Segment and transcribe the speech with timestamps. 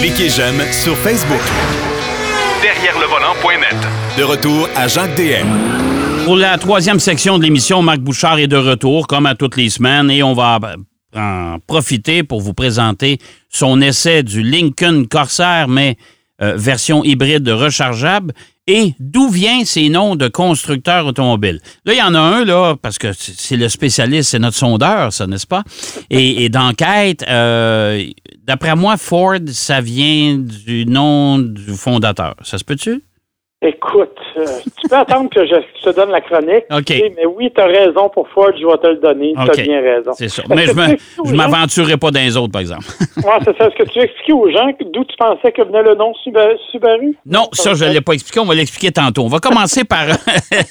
[0.00, 1.40] Cliquez j'aime sur Facebook.
[2.62, 3.76] Derrière le volant.net.
[4.18, 5.46] De retour à Jacques DM.
[6.24, 9.68] Pour la troisième section de l'émission, Marc Bouchard est de retour, comme à toutes les
[9.68, 10.58] semaines, et on va
[11.14, 13.18] en profiter pour vous présenter
[13.48, 15.96] son essai du Lincoln Corsair, mais
[16.42, 18.32] euh, version hybride rechargeable.
[18.66, 21.60] Et d'où viennent ces noms de constructeurs automobiles?
[21.84, 25.12] Là, il y en a un, là, parce que c'est le spécialiste, c'est notre sondeur,
[25.12, 25.64] ça, n'est-ce pas?
[26.08, 28.02] Et, d'enquête, euh,
[28.44, 32.36] d'après moi, Ford, ça vient du nom du fondateur.
[32.42, 33.02] Ça se peut-tu?
[33.66, 34.44] Écoute, euh,
[34.78, 36.64] tu peux attendre que je, te donne la chronique.
[36.70, 36.90] OK.
[37.16, 39.32] Mais oui, tu as raison pour Ford, je vais te le donner.
[39.32, 40.10] Tu as bien raison.
[40.12, 40.42] C'est ça.
[40.50, 40.72] Mais je
[41.32, 42.84] ne m'aventurerai pas dans les autres, par exemple.
[43.16, 43.68] oui, c'est ça.
[43.68, 46.12] Est-ce que tu veux expliquer aux gens d'où tu pensais que venait le nom
[46.70, 47.16] Subaru?
[47.24, 48.38] Non, ça, je ne l'ai pas expliqué.
[48.38, 49.22] On va l'expliquer tantôt.
[49.22, 50.04] On va commencer par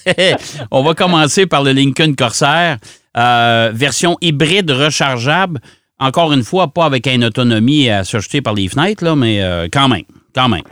[0.71, 2.77] on va commencer par le Lincoln Corsair,
[3.17, 5.59] euh, version hybride rechargeable.
[5.99, 9.41] Encore une fois, pas avec une autonomie à se jeter par les fenêtres, là, mais
[9.41, 10.03] euh, quand même.
[10.35, 10.63] Quand même.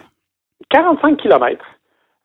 [0.70, 1.58] 45 km.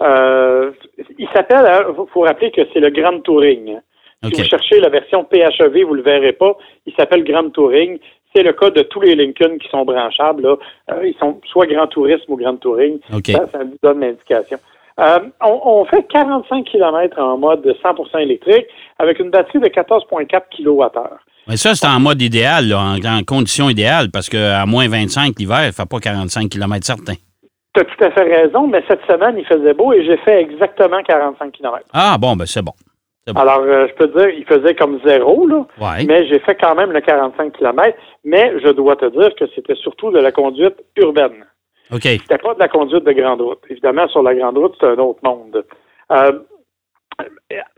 [0.03, 0.73] Euh,
[1.19, 3.79] il s'appelle, il hein, faut rappeler que c'est le Grand Touring.
[4.25, 6.57] Si vous cherchez la version PHEV, vous ne le verrez pas.
[6.87, 7.99] Il s'appelle Grand Touring.
[8.35, 10.47] C'est le cas de tous les Lincoln qui sont branchables.
[10.47, 12.99] Euh, ils sont soit Grand Tourisme ou Grand Touring.
[13.11, 14.59] Ça, ça vous donne l'indication.
[14.99, 18.67] Euh, on, fait 45 km en mode 100% électrique
[18.99, 21.17] avec une batterie de 14,4 kWh.
[21.49, 25.65] Mais ça, c'est en mode idéal, en, en condition idéale, parce qu'à moins 25 l'hiver,
[25.65, 27.15] il ne fait pas 45 km certain.
[27.77, 30.41] Tu as tout à fait raison, mais cette semaine, il faisait beau et j'ai fait
[30.41, 31.85] exactement 45 km.
[31.93, 32.73] Ah, bon, ben c'est bon.
[33.35, 35.67] Alors, euh, je peux te dire, il faisait comme zéro, là.
[36.07, 37.99] Mais j'ai fait quand même le 45 km.
[38.25, 41.45] Mais je dois te dire que c'était surtout de la conduite urbaine.
[41.93, 42.03] OK.
[42.03, 43.61] C'était pas de la conduite de grande route.
[43.69, 45.63] Évidemment, sur la grande route, c'est un autre monde.
[46.13, 46.33] Euh,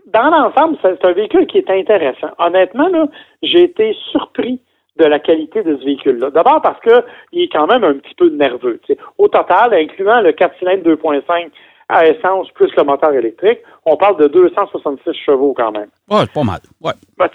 [0.07, 2.31] dans l'ensemble, c'est un véhicule qui est intéressant.
[2.39, 3.07] Honnêtement, là,
[3.43, 4.61] j'ai été surpris
[4.99, 6.31] de la qualité de ce véhicule-là.
[6.31, 8.81] D'abord parce qu'il est quand même un petit peu nerveux.
[9.17, 11.51] Au total, incluant le 4 cylindres 2.5
[11.89, 15.89] à essence plus le moteur électrique, on parle de 266 chevaux quand même.
[16.11, 16.61] Oui, pas mal.
[16.83, 16.93] Ouais.
[17.17, 17.29] Ben,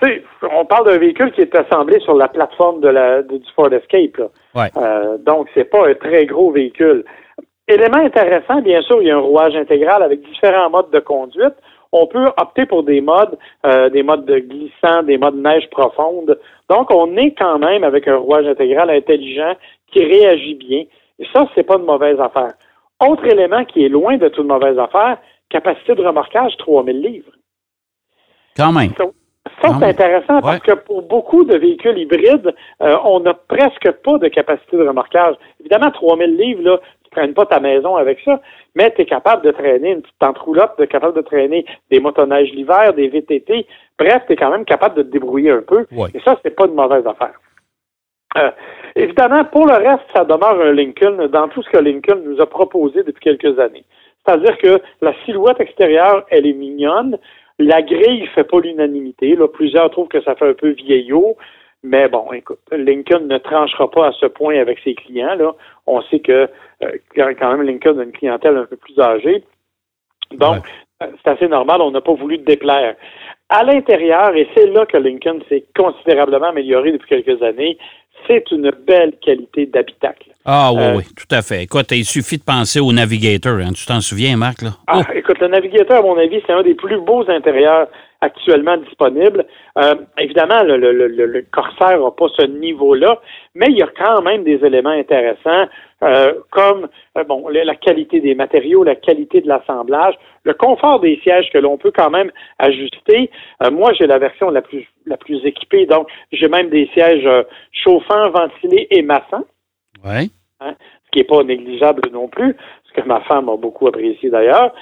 [0.52, 4.18] on parle d'un véhicule qui est assemblé sur la plateforme de la, du Ford Escape.
[4.18, 4.28] Là.
[4.54, 4.70] Ouais.
[4.78, 7.04] Euh, donc, c'est pas un très gros véhicule.
[7.68, 11.56] Élément intéressant, bien sûr, il y a un rouage intégral avec différents modes de conduite
[11.94, 16.38] on peut opter pour des modes, euh, des modes de glissant, des modes neige profonde.
[16.70, 19.54] Donc, on est quand même avec un rouage intégral intelligent
[19.92, 20.84] qui réagit bien.
[21.20, 22.54] Et ça, c'est pas une mauvaise affaire.
[23.00, 27.32] Autre élément qui est loin de toute mauvaise affaire, capacité de remorquage 3000 livres.
[28.58, 28.92] Quand même.
[29.62, 34.18] Ça, c'est intéressant parce que pour beaucoup de véhicules hybrides, euh, on n'a presque pas
[34.18, 35.36] de capacité de remorquage.
[35.60, 36.80] Évidemment, 3000 livres, là,
[37.14, 38.42] traînes pas ta maison avec ça,
[38.76, 42.00] mais tu es capable de traîner une petite entroullope, tu es capable de traîner des
[42.00, 43.66] motoneiges l'hiver, des VTT.
[43.98, 45.86] Bref, tu es quand même capable de te débrouiller un peu.
[46.14, 47.40] Et ça, c'est pas une mauvaise affaire.
[48.38, 48.52] Euh,
[48.96, 52.46] évidemment, pour le reste, ça demeure un Lincoln dans tout ce que Lincoln nous a
[52.46, 53.86] proposé depuis quelques années.
[54.26, 57.18] C'est-à-dire que la silhouette extérieure, elle est mignonne.
[57.60, 59.38] La grille fait pas l'unanimité.
[59.54, 61.38] Plusieurs trouvent que ça fait un peu vieillot.
[61.84, 65.36] Mais bon, écoute, Lincoln ne tranchera pas à ce point avec ses clients.
[65.36, 65.54] Là.
[65.86, 66.50] On sait que
[66.82, 69.44] euh, quand même Lincoln a une clientèle un peu plus âgée.
[70.32, 70.64] Donc,
[71.02, 72.96] euh, c'est assez normal, on n'a pas voulu déplaire.
[73.50, 77.78] À l'intérieur, et c'est là que Lincoln s'est considérablement amélioré depuis quelques années,
[78.28, 80.32] c'est une belle qualité d'habitacle.
[80.46, 81.64] Ah oui, euh, oui, tout à fait.
[81.64, 83.60] Écoute, il suffit de penser au Navigator.
[83.60, 83.74] Hein.
[83.76, 84.62] Tu t'en souviens, Marc?
[84.62, 84.72] Là?
[84.88, 85.12] Ah, oh.
[85.14, 87.88] écoute, le Navigator, à mon avis, c'est un des plus beaux intérieurs
[88.24, 89.46] actuellement disponible.
[89.78, 93.20] Euh, évidemment, le, le, le, Corsair n'a pas ce niveau-là,
[93.54, 95.66] mais il y a quand même des éléments intéressants,
[96.04, 101.20] euh, comme euh, bon la qualité des matériaux, la qualité de l'assemblage, le confort des
[101.24, 103.30] sièges que l'on peut quand même ajuster.
[103.72, 107.30] moi, j'ai la version la plus la plus équipée, donc j'ai même des sièges
[107.72, 109.46] chauffants, ventilés et massants.
[110.04, 110.28] Ouais.
[110.62, 112.56] Hein, ce qui n'est pas négligeable non plus,
[112.86, 114.74] ce que ma femme a beaucoup apprécié d'ailleurs.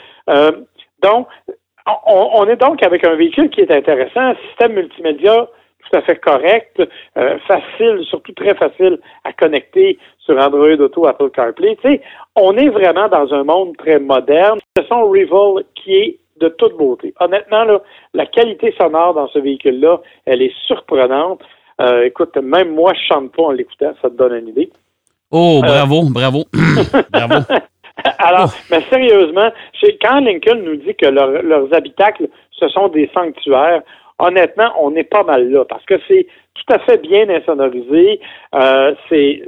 [1.01, 1.27] donc,
[2.05, 5.47] on, est donc avec un véhicule qui est intéressant, un système multimédia
[5.89, 6.81] tout à fait correct,
[7.17, 11.75] euh, facile, surtout très facile à connecter sur Android Auto, Apple CarPlay.
[11.81, 12.01] Tu sais,
[12.35, 14.59] on est vraiment dans un monde très moderne.
[14.75, 17.13] C'est son Rival qui est de toute beauté.
[17.19, 17.81] Honnêtement, là,
[18.13, 21.41] la qualité sonore dans ce véhicule-là, elle est surprenante.
[21.81, 24.71] Euh, écoute, même moi, je chante pas en l'écoutant, ça te donne une idée.
[25.31, 26.43] Oh, bravo, bravo,
[27.11, 27.35] bravo.
[28.19, 29.51] Alors, mais sérieusement,
[30.01, 33.81] quand Lincoln nous dit que leurs habitacles, ce sont des sanctuaires,
[34.19, 38.19] honnêtement, on est pas mal là parce que c'est tout à fait bien insonorisé.
[38.55, 39.43] Euh, c'est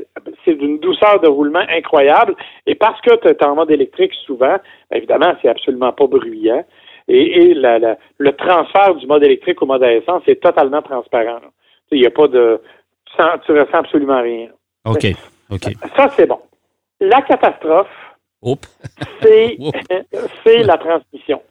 [0.47, 2.35] d'une douceur de roulement incroyable.
[2.65, 4.57] Et parce que tu es en mode électrique souvent,
[4.89, 6.63] ben, évidemment, c'est absolument pas bruyant.
[7.07, 11.39] Et, le transfert du mode électrique au mode à essence est totalement transparent.
[11.91, 12.61] Il n'y a pas de.
[13.15, 14.47] Tu ressens absolument rien.
[14.85, 15.05] OK.
[15.51, 15.63] OK.
[15.95, 16.39] Ça, c'est bon.
[16.99, 17.87] La catastrophe,
[20.43, 21.41] C'est la transmission.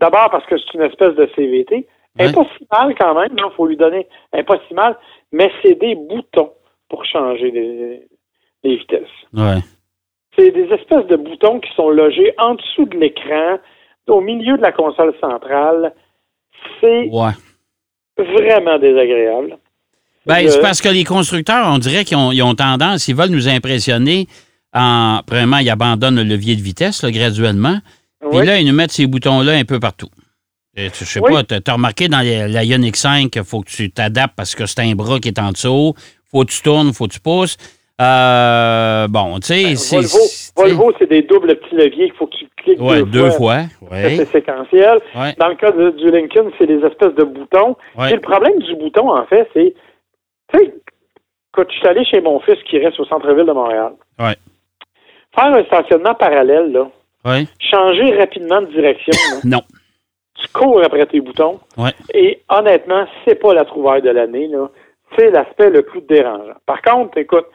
[0.00, 1.86] D'abord parce que c'est une espèce de CVT.
[2.18, 2.32] Elle Ouais.
[2.32, 4.06] pas si mal quand même, il faut lui donner.
[4.32, 4.96] Elle pas si mal,
[5.32, 6.52] mais c'est des boutons
[6.88, 8.02] pour changer les,
[8.64, 9.02] les vitesses.
[9.32, 9.60] Ouais.
[10.36, 13.58] C'est des espèces de boutons qui sont logés en dessous de l'écran,
[14.08, 15.92] au milieu de la console centrale.
[16.80, 17.32] C'est Ouais.
[18.18, 19.58] vraiment désagréable.
[20.26, 23.30] Ben, Je- c'est parce que les constructeurs, on dirait qu'ils ont, ont tendance, ils veulent
[23.30, 24.26] nous impressionner
[24.74, 25.20] en.
[25.26, 27.78] Premièrement, ils abandonnent le levier de vitesse là, graduellement.
[28.20, 28.46] Puis Oui.
[28.46, 30.08] là, ils nous mettent ces boutons-là un peu partout.
[30.76, 31.32] Et tu- Je sais Oui.
[31.32, 34.54] pas, tu as remarqué dans la, la Ioniq 5, il faut que tu t'adaptes parce
[34.54, 35.94] que c'est un bras qui est en dessous.
[36.30, 37.56] faut que tu tournes, faut que tu pousses.
[38.00, 39.96] Euh, bon, tu sais, c'est.
[39.96, 42.98] Ben, Volvo, c'est- Volvo, c'est des doubles petits leviers qu'il faut que tu cliques Ouais,
[43.02, 43.62] deux, deux fois.
[43.90, 45.00] C'est séquentiel.
[45.14, 45.34] Ouais.
[45.38, 47.76] Dans le cas de- du Lincoln, c'est des espèces de boutons.
[48.08, 49.74] Et le problème du bouton, en fait, c'est,
[50.52, 50.74] tu sais,
[51.52, 53.92] quand je suis allé chez mon fils qui reste au centre-ville de Montréal.
[55.34, 56.90] Faire un stationnement parallèle, là,
[57.24, 57.44] Ouais.
[57.58, 59.60] changer rapidement de direction, là, Non.
[60.34, 61.60] tu cours après tes boutons.
[61.76, 61.90] Ouais.
[62.14, 64.70] Et honnêtement, c'est pas la trouvaille de l'année, là.
[65.18, 66.54] C'est l'aspect le plus dérangeant.
[66.66, 67.46] Par contre, écoute,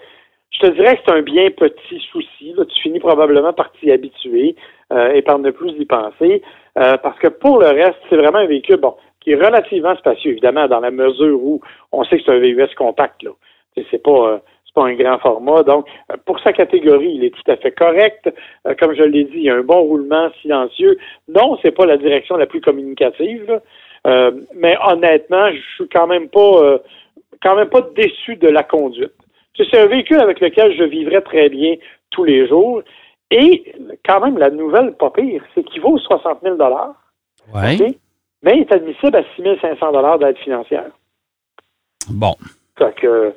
[0.51, 2.53] je te dirais que c'est un bien petit souci.
[2.53, 2.65] Là.
[2.65, 4.55] Tu finis probablement par t'y habituer
[4.93, 6.41] euh, et par ne plus y penser.
[6.77, 10.31] euh, parce que pour le reste, c'est vraiment un véhicule, bon, qui est relativement spacieux,
[10.31, 11.61] évidemment, dans la mesure où
[11.93, 13.31] on sait que c'est un VUS compact, là.
[13.89, 14.37] C'est- pas, euh,
[14.75, 15.63] pas un grand format.
[15.63, 18.29] Donc, euh, pour sa catégorie, il est tout à fait correct.
[18.67, 20.97] Euh, comme je l'ai dit, il y a un bon roulement silencieux.
[21.27, 23.61] Non, c'est pas la direction la plus communicative.
[24.05, 26.77] Euh, mais honnêtement, je suis quand même pas euh,
[27.41, 29.13] quand même pas déçu de la conduite.
[29.57, 31.75] C'est un véhicule avec lequel je vivrais très bien
[32.11, 32.83] tous les jours.
[33.31, 33.73] Et
[34.05, 36.57] quand même, la nouvelle, pas pire, c'est qu'il vaut 60 000
[37.53, 37.75] Ouais.
[37.79, 37.95] OK?
[38.45, 40.91] mais il est admissible à 6 500 d'aide financière.
[42.09, 42.35] Bon.
[42.77, 43.33] Fait que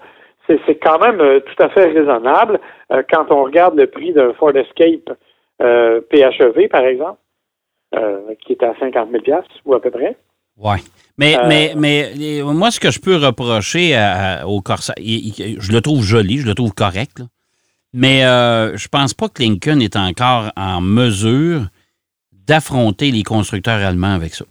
[0.67, 2.61] c'est quand même euh, tout à fait raisonnable
[2.93, 5.17] euh, quand on regarde le prix d'un Ford Escape
[5.63, 7.19] euh, PHEV, par exemple,
[8.45, 10.17] qui est à 50 000 ou à peu près.
[10.59, 10.77] Ouais.
[11.17, 15.73] Mais, Euh, mais, mais moi, ce que je peux reprocher à- à- au Corsair, je
[15.73, 17.25] le trouve joli, je le trouve correct, là.
[17.95, 21.63] mais euh, je pense pas que Lincoln est encore en mesure
[22.47, 24.45] d'affronter les constructeurs allemands avec ça.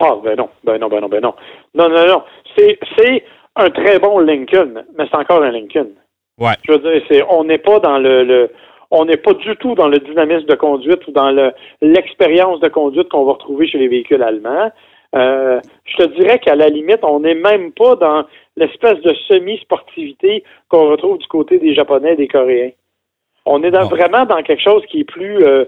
[0.00, 1.34] Ah, ben non, ben non, ben non, ben non.
[1.74, 2.22] Non, non, non.
[2.56, 3.24] C'est, c'est
[3.58, 5.88] un très bon Lincoln, mais c'est encore un Lincoln.
[6.38, 6.54] Ouais.
[6.66, 8.50] Je veux dire, c'est, on n'est pas dans le, le-
[8.90, 11.52] on n'est pas du tout dans le dynamisme de conduite ou dans le,
[11.82, 14.70] l'expérience de conduite qu'on va retrouver chez les véhicules allemands.
[15.14, 18.24] Euh, je te dirais qu'à la limite, on n'est même pas dans
[18.56, 22.70] l'espèce de semi-sportivité qu'on retrouve du côté des Japonais et des Coréens.
[23.44, 25.42] On est dans- vraiment dans quelque chose qui est plus...
[25.44, 25.64] euh,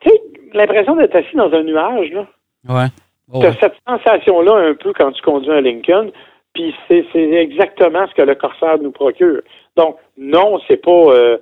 [0.00, 0.22] tu sais,
[0.52, 2.26] l'impression d'être assis dans un nuage, là.
[2.68, 2.86] Ouais.
[3.32, 6.10] Oh, Tu as cette sensation-là un peu quand tu conduis un Lincoln,
[6.54, 9.40] puis c'est c'est exactement ce que le Corsair nous procure.
[9.76, 11.38] Donc, non, c'est pas, euh,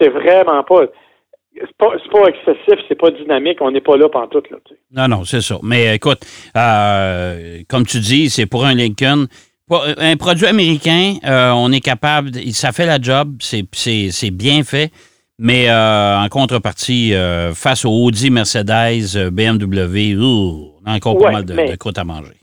[0.00, 0.86] c'est vraiment pas,
[1.54, 4.74] c'est pas, c'est pas excessif, c'est pas dynamique, on n'est pas là pantoute, là, tu
[4.74, 4.80] sais.
[4.90, 5.58] Non, non, c'est ça.
[5.62, 6.20] Mais écoute,
[6.56, 9.26] euh, comme tu dis, c'est pour un Lincoln.
[9.66, 14.10] Pour un produit américain, euh, on est capable, de- ça fait la job, c'est c'est-
[14.10, 14.90] c'est bien fait,
[15.38, 21.16] mais euh, en contrepartie, euh, face au Audi, Mercedes, euh, BMW, ouh, on a encore
[21.18, 22.34] pas mal de, mais- de à manger.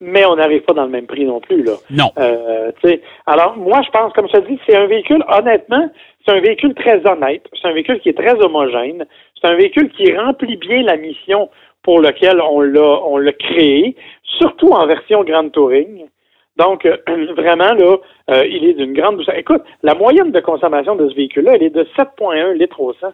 [0.00, 1.74] Mais on n'arrive pas dans le même prix non plus, là.
[1.90, 2.10] Non.
[2.18, 5.90] Euh, tu sais, alors, moi, je pense, comme je te dis, c'est un véhicule, honnêtement,
[6.24, 7.46] c'est un véhicule très honnête.
[7.60, 9.04] C'est un véhicule qui est très homogène.
[9.40, 11.50] C'est un véhicule qui remplit bien la mission
[11.82, 13.96] pour laquelle on l'a, on l'a créé,
[14.38, 16.06] surtout en version Grand Touring.
[16.56, 16.96] Donc, euh,
[17.36, 17.96] vraiment, là,
[18.30, 19.36] euh, il est d'une grande douceur.
[19.36, 23.08] Écoute, la moyenne de consommation de ce véhicule-là, elle est de 7,1 litres au 100.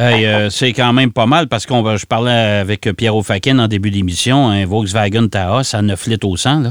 [0.00, 3.58] Hey, euh, c'est quand même pas mal parce qu'on va, je parlais avec Pierrot Fakin
[3.58, 6.68] en début d'émission, un Volkswagen Taos à 9 litres au 100, là.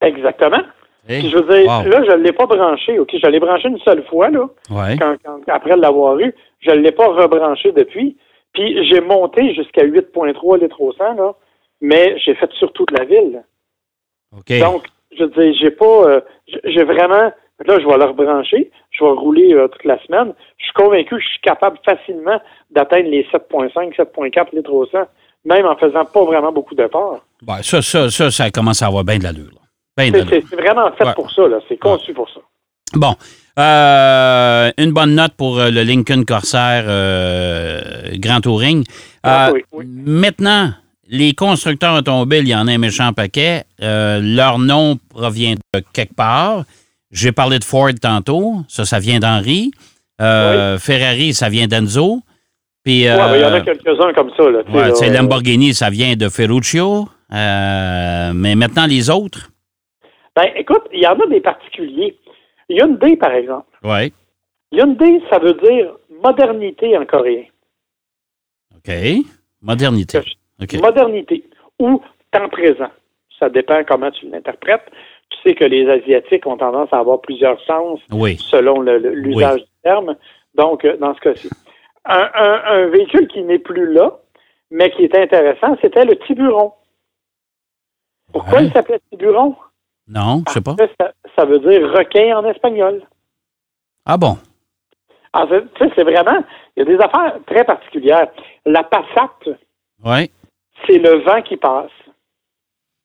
[0.00, 0.62] Exactement.
[1.06, 1.82] Hey, je veux dire, wow.
[1.84, 3.10] là, je ne l'ai pas branché, OK?
[3.12, 4.46] Je l'ai branché une seule fois, là.
[4.70, 4.96] Ouais.
[4.98, 8.16] quand, quand- après l'avoir eu, je ne l'ai pas rebranché depuis.
[8.54, 11.32] Puis j'ai monté jusqu'à 8,3 litres au 100, là,
[11.82, 13.42] mais j'ai fait sur toute la ville.
[14.34, 14.58] OK.
[14.60, 14.86] Donc,
[15.18, 15.84] je veux dire, j'ai pas.
[16.08, 16.20] euh,
[16.64, 17.32] j'ai vraiment.
[17.66, 18.70] Là, je vais le rebrancher.
[18.92, 20.32] Je vais rouler euh, toute la semaine.
[20.58, 24.98] Je suis convaincu que je suis capable facilement d'atteindre les 7,5, 7,4 litres au 100,
[25.44, 27.20] même en faisant pas vraiment beaucoup d'efforts.
[27.42, 29.50] Ben, ça, ça, ça, ça commence à avoir bien de l'allure.
[29.96, 31.14] Ben C'est vraiment fait Ouais.
[31.14, 31.58] pour ça, là.
[31.68, 32.40] C'est conçu pour ça.
[32.94, 33.14] Bon.
[33.58, 37.80] Euh, une bonne note pour euh, le Lincoln Corsair euh,
[38.14, 38.84] Grand Touring.
[39.22, 39.84] Ah, oui, oui.
[39.86, 40.70] Maintenant,
[41.08, 43.64] les constructeurs automobiles, il y en a un méchant paquet.
[43.78, 46.64] Leur nom provient de quelque part.
[47.12, 48.56] J'ai parlé de Ford tantôt.
[48.68, 49.70] Ça, ça vient d'Henry.
[50.20, 52.20] Euh, Ferrari, ça vient d'Enzo.
[52.84, 54.58] Puis, Ouais, il y en a euh, quelques-uns comme ça, là.
[54.68, 57.08] ouais, là, euh, Lamborghini, ça vient de Ferruccio.
[57.32, 59.50] Euh, mais maintenant, les autres?
[60.34, 62.16] Ben, écoute, il y en a des particuliers.
[62.68, 63.66] Hyundai, par exemple.
[63.84, 64.12] Oui.
[64.72, 65.92] Hyundai, ça veut dire
[66.22, 67.44] modernité en coréen.
[68.76, 68.92] OK.
[69.60, 70.20] Modernité.
[70.80, 71.44] Modernité
[71.78, 72.00] ou
[72.30, 72.90] temps présent.
[73.38, 74.86] Ça dépend comment tu l'interprètes.
[75.42, 78.36] Sais que les Asiatiques ont tendance à avoir plusieurs sens Oui.
[78.38, 80.16] selon l'usage du terme.
[80.54, 81.50] Donc, euh, dans ce cas-ci.
[82.04, 84.18] Un, un- un véhicule qui n'est plus là,
[84.70, 86.72] mais qui est intéressant, c'était le Tiburon.
[88.32, 88.66] Pourquoi Ouais.
[88.66, 89.56] il s'appelait Tiburon?
[90.08, 90.76] Non, je sais pas.
[91.00, 93.02] Ça, ça veut dire requin en espagnol.
[94.04, 94.36] Ah bon?
[95.48, 96.44] Fait, tu sais, c'est vraiment,
[96.76, 98.30] il y a des affaires très particulières.
[98.66, 99.30] La Passat,
[100.04, 100.30] Oui.
[100.86, 101.90] c'est le vent qui passe.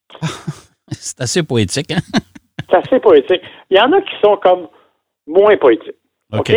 [0.89, 1.99] C'est assez poétique, hein?
[2.69, 3.41] C'est assez poétique.
[3.69, 4.67] Il y en a qui sont comme
[5.25, 5.95] moins poétiques.
[6.33, 6.51] OK?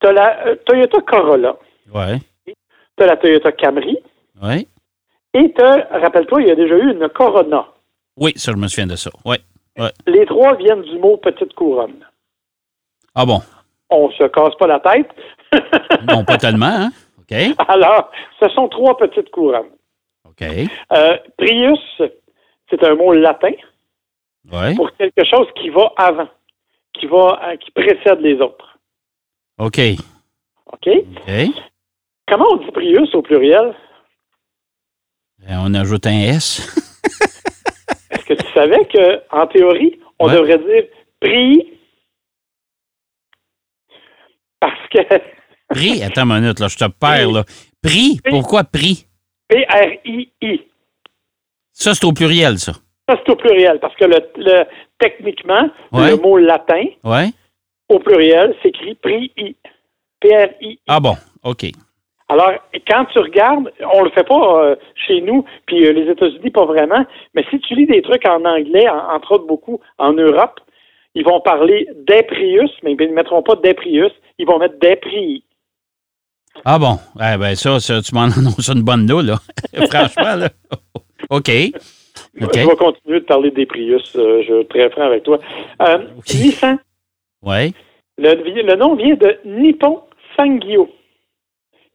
[0.00, 1.56] Tu as la euh, Toyota Corolla,
[1.92, 2.20] Oui.
[2.46, 3.98] tu as la Toyota Camry,
[4.42, 4.66] Oui.
[5.34, 7.66] et tu rappelle-toi, il y a déjà eu une Corona.
[8.16, 9.10] Oui, ça, je me souviens de ça.
[9.24, 9.36] Oui.
[10.06, 12.04] Les trois viennent du mot petite couronne.
[13.14, 13.40] Ah bon?
[13.90, 15.10] On se casse pas la tête.
[16.08, 16.90] Non, pas tellement, hein?
[17.20, 17.36] OK.
[17.68, 18.10] Alors,
[18.40, 19.70] ce sont trois petites couronnes.
[20.28, 20.42] OK.
[20.92, 22.02] Euh, Prius,
[22.68, 23.52] c'est un mot latin
[24.76, 26.28] Pour quelque chose qui va avant,
[26.92, 28.78] qui va, euh, qui précède les autres.
[29.58, 29.80] OK.
[30.66, 30.88] OK?
[32.28, 33.74] Comment on dit Prius au pluriel?
[35.48, 36.60] Et on ajoute un S.
[38.10, 40.34] Est-ce que tu savais qu'en théorie, on Ouais.
[40.34, 40.84] devrait dire
[41.20, 41.78] prix?
[44.60, 44.98] Parce que
[45.68, 47.44] Prix, attends une minute, là, je te perds, là.
[47.82, 48.20] Prix.
[48.28, 49.06] Pourquoi prix?
[49.48, 50.62] P-R-I-I.
[51.72, 52.72] Ça, c'est au pluriel, ça.
[53.08, 54.64] Ça, c'est au pluriel, parce que le, le-
[54.98, 56.10] techniquement, Ouais.
[56.10, 56.84] le mot latin,
[57.88, 59.56] au pluriel, s'écrit prix-I.
[60.20, 60.78] P-R-I.
[60.88, 61.66] Ah bon, OK.
[62.30, 62.52] Alors,
[62.88, 66.64] quand tu regardes, on le fait pas euh, chez nous, puis euh, les États-Unis pas
[66.64, 70.58] vraiment, mais si tu lis des trucs en anglais, en- entre autres beaucoup en Europe,
[71.14, 74.78] ils vont parler des Prius, mais ils ne mettront pas des Prius, ils vont mettre
[74.78, 75.44] des prix.
[76.64, 79.36] Ah bon, eh ben ça, ça, tu m'en annonces une bonne note, là.
[79.90, 80.48] Franchement, là.
[81.28, 81.50] OK.
[82.34, 85.38] Je vais continuer de parler des Prius, euh, je suis très franc avec toi.
[85.82, 85.98] Euh.
[86.34, 86.78] Nissan,
[87.42, 87.74] Oui.
[88.18, 90.00] le, le nom vient de Nippon
[90.36, 90.88] Sangyo,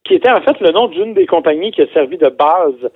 [0.03, 2.89] qui était en fait le nom d'une des compagnies qui a servi de base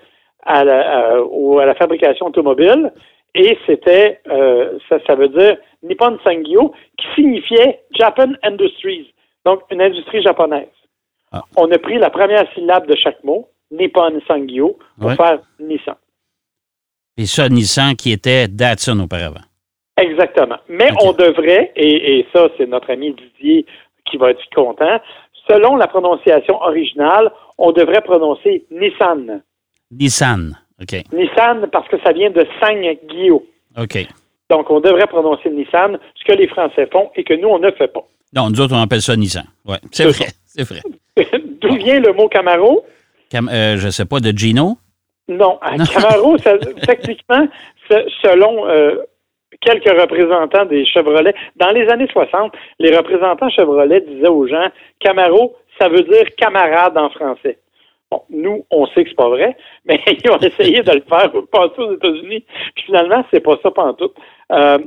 [0.45, 2.91] à la, à- au- à la fabrication automobile.
[3.35, 9.13] Et c'était, euh, ça, ça veut dire Nippon Sangyo, qui signifiait Japan Industries,
[9.45, 10.67] donc une industrie japonaise.
[11.31, 11.41] Ah.
[11.57, 15.15] On a pris la première syllabe de chaque mot, Nippon Sangyo, pour Ouais.
[15.15, 15.95] faire Nissan.
[17.17, 19.41] Et ça, Nissan qui était Datsun auparavant.
[19.97, 20.57] Exactement.
[20.67, 23.65] Mais on devrait, et, et ça, c'est notre ami Didier
[24.09, 24.99] qui va être content,
[25.47, 29.41] selon la prononciation originale, on devrait prononcer Nissan.
[29.91, 30.57] Nissan.
[30.81, 30.95] OK.
[31.13, 33.45] Nissan parce que ça vient de Sang-Guillot.
[33.79, 34.07] OK.
[34.49, 37.71] Donc, on devrait prononcer Nissan, ce que les Français font et que nous, on ne
[37.71, 38.05] fait pas.
[38.35, 39.45] Non, nous autres, on appelle ça Nissan.
[39.65, 40.25] Oui, c'est vrai.
[40.45, 40.81] C'est vrai.
[41.61, 42.83] D'où vient le mot Camaro?
[43.29, 44.77] Cam- euh, je sais pas, de Gino?
[45.27, 47.47] Non, un Camaro, ça- techniquement,
[47.89, 48.97] se- selon euh,
[49.61, 54.67] quelques représentants des Chevrolet, dans les années 60, les représentants Chevrolet disaient aux gens
[54.99, 57.57] Camaro, ça veut dire camarade en français.
[58.11, 61.31] Bon, nous, on sait que c'est pas vrai, mais ils ont essayé de le faire
[61.51, 62.45] passer aux États-Unis.
[62.75, 64.13] Puis finalement, c'est pas ça pantoute.
[64.51, 64.77] Euh,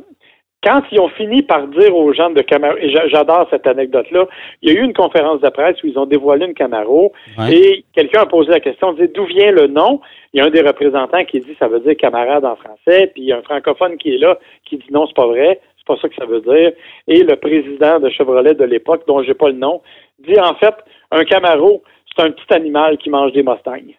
[0.66, 4.26] quand ils ont fini par dire aux gens de Camaro, et j'a- j'adore cette anecdote-là,
[4.62, 7.54] il y a eu une conférence de presse où ils ont dévoilé une Camaro Ouais.
[7.54, 10.00] et quelqu'un a posé la question, dit d'où vient le nom?
[10.32, 13.22] Il y a un des représentants qui dit ça veut dire camarade en français, puis
[13.22, 15.86] il y a un francophone qui est là qui dit non, c'est pas vrai, c'est
[15.86, 16.72] pas ça que ça veut dire.
[17.06, 19.80] Et le président de Chevrolet de l'époque, dont j'ai pas le nom,
[20.18, 20.74] dit en fait
[21.12, 21.82] un Camaro,
[22.16, 23.94] c'est un petit animal qui mange des Mustangs.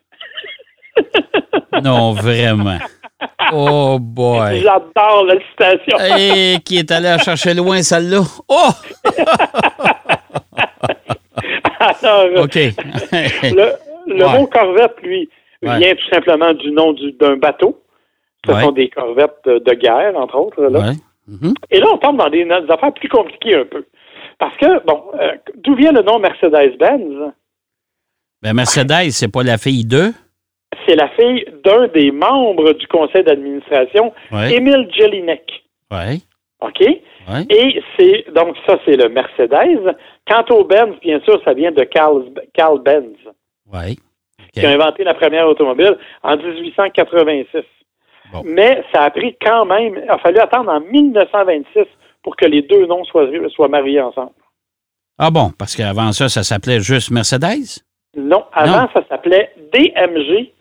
[1.84, 2.78] Non, vraiment.
[3.54, 4.62] Oh boy.
[4.64, 5.98] J'adore la citation.
[6.20, 8.22] Et qui est allé à chercher loin, celle-là?
[8.48, 8.70] Oh!
[11.80, 12.56] Alors, OK.
[13.44, 13.72] le
[14.10, 14.40] le Ouais.
[14.40, 15.30] mot corvette, lui,
[15.62, 15.80] Ouais.
[15.80, 17.82] vient tout simplement du nom du- d'un bateau.
[18.46, 18.62] Ce Ouais.
[18.62, 20.64] sont des corvettes de, de guerre, entre autres.
[20.64, 20.92] Là.
[21.28, 21.54] Mhm.
[21.72, 23.86] Et là, on tombe dans des, dans des affaires plus compliquées un peu.
[24.40, 27.34] Parce que, bon, euh, d'où vient le nom Mercedes-Benz?
[28.42, 30.14] Ben, Mercedes, c'est pas la fille d'eux?
[30.86, 34.14] C'est la fille d'un des membres du conseil d'administration.
[34.32, 35.64] Émile Jelinek.
[35.92, 36.24] Oui.
[36.62, 36.82] OK?
[37.50, 39.96] Et c'est, donc, ça, c'est le Mercedes.
[40.28, 43.16] Quant au Benz, bien sûr, ça vient de Carl, Carl Benz,
[43.74, 43.98] Oui.
[44.54, 47.64] qui a inventé la première automobile en 1886.
[48.32, 48.42] Bon.
[48.46, 51.86] Mais ça a pris quand même, il a fallu attendre en 1926
[52.24, 54.32] pour que les deux noms soient, soient mariés ensemble.
[55.20, 57.84] Ah bon, parce qu'avant ça, ça s'appelait juste Mercedes?
[58.16, 58.88] Non, avant, Non.
[58.94, 60.52] ça s'appelait DMG,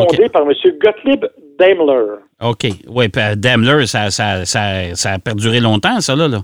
[0.00, 0.52] fondé par M.
[0.82, 1.24] Gottlieb
[1.58, 2.16] Daimler.
[2.42, 2.66] OK.
[2.88, 6.28] Oui, euh, Daimler, ça, ça, ça, ça a perduré longtemps, ça, là.
[6.28, 6.38] là.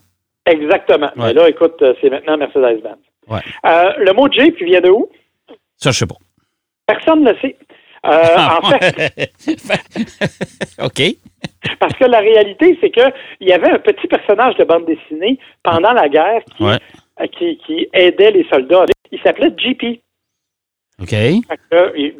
[0.46, 1.10] Exactement.
[1.16, 2.96] Mais là, écoute, euh, c'est maintenant Mercedes-Benz.
[3.28, 3.40] Ouais.
[3.66, 5.08] Euh, le mot Jeep, il vient de où?
[5.76, 6.16] Ça, je sais pas.
[6.86, 7.56] Personne ne le sait.
[8.06, 9.32] Euh, Ah, en fait,
[10.82, 11.02] OK.
[11.78, 13.02] parce que la réalité, c'est que
[13.40, 16.78] il y avait un petit personnage de bande dessinée pendant la guerre qui, Ouais.
[17.38, 18.86] qui, qui aidait les soldats.
[19.12, 20.00] Il s'appelait JP.
[21.00, 21.14] OK.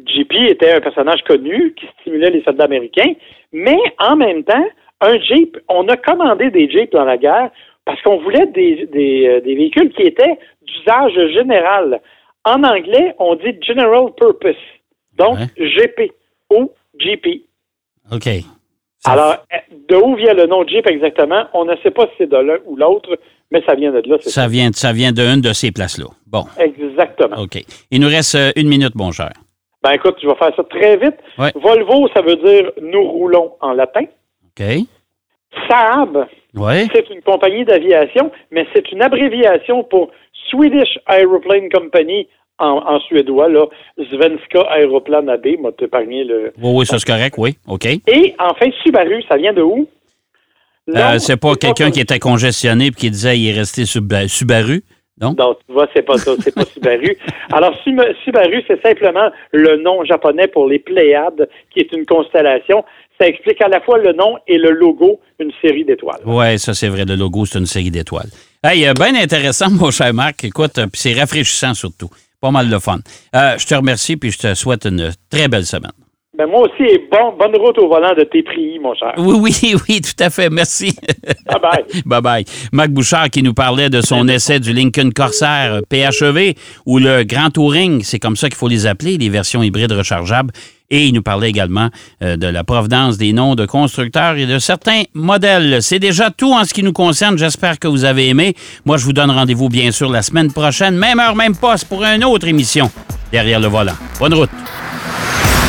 [0.07, 3.13] JP était un personnage connu qui stimulait les soldats américains,
[3.53, 4.65] mais en même temps,
[5.01, 7.51] un Jeep, on a commandé des Jeeps dans la guerre
[7.85, 11.99] parce qu'on voulait des, des, euh, des véhicules qui étaient d'usage général.
[12.45, 14.55] En anglais, on dit General Purpose,
[15.17, 15.67] donc Ouais.
[15.67, 16.11] GP
[16.51, 17.43] ou GP.
[18.11, 18.27] OK.
[19.05, 19.37] Alors,
[19.91, 21.43] de où vient le nom Jeep exactement?
[21.53, 23.17] On ne sait pas si c'est de l'un ou l'autre,
[23.51, 24.17] mais ça vient de là.
[24.21, 26.05] Ça vient, ça vient d'une de ces places-là.
[26.27, 26.45] Bon.
[26.57, 27.37] Exactement.
[27.43, 27.61] OK.
[27.91, 29.31] Il nous reste euh, une minute, mon cher.
[29.83, 31.15] Ben écoute, je vais faire ça très vite.
[31.37, 31.51] Ouais.
[31.55, 34.03] Volvo, ça veut dire nous roulons en latin.
[34.49, 34.63] OK.
[35.69, 36.87] Saab, Oui.
[36.93, 40.11] c'est une compagnie d'aviation, mais c'est une abréviation pour
[40.49, 42.27] Swedish Aeroplane Company
[42.61, 43.65] en, en suédois, là,
[43.97, 46.53] Svenska Aeroplan AB, m'a épargné le...
[46.61, 47.57] Oui, oui, ça c'est correct, oui.
[47.67, 47.85] OK.
[47.85, 49.87] Et enfin, Subaru, ça vient de où?
[50.89, 54.83] Euh, c'est pas quelqu'un qui était congestionné et qui disait qu'il est resté sub Subaru.
[55.21, 55.35] Non?
[55.37, 57.15] Non, tu vois, c'est pas ça, c'est pas Subaru.
[57.51, 62.83] Alors, Subaru, c'est simplement le nom japonais pour les Pléiades, qui est une constellation.
[63.19, 66.21] Ça explique à la fois le nom et le logo, une série d'étoiles.
[66.25, 67.05] Oui, ça c'est vrai.
[67.05, 68.29] Le logo, c'est une série d'étoiles.
[68.63, 70.43] Hey, euh, bien intéressant, mon cher Marc.
[70.43, 72.09] Écoute, euh, puis c'est rafraîchissant surtout.
[72.41, 72.99] Pas mal de fun.
[73.35, 75.91] Euh, je te remercie puis je te souhaite une très belle semaine.
[76.37, 79.13] Ben, moi aussi, et bon, bonne route au volant de tes prix, mon cher.
[79.17, 80.49] Oui, oui, oui, tout à fait.
[80.49, 80.95] Merci.
[81.45, 82.01] Bye bye.
[82.05, 82.45] bye bye.
[82.71, 86.55] Marc Bouchard qui nous parlait de son essai du Lincoln Corsair PHEV
[86.85, 90.51] ou le Grand Touring, c'est comme ça qu'il faut les appeler, les versions hybrides rechargeables.
[90.91, 91.89] Et il nous parlait également
[92.21, 95.81] euh, de la provenance des noms de constructeurs et de certains modèles.
[95.81, 97.37] C'est déjà tout en ce qui nous concerne.
[97.37, 98.55] J'espère que vous avez aimé.
[98.85, 102.03] Moi, je vous donne rendez-vous bien sûr la semaine prochaine, même heure, même poste, pour
[102.03, 102.91] une autre émission
[103.31, 103.95] derrière le volant.
[104.19, 104.49] Bonne route.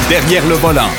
[0.09, 0.91] Derrière le volant.